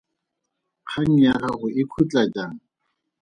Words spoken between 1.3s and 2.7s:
gago e khutla jang?